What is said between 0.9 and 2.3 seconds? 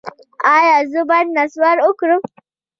زه باید نسوار وکړم؟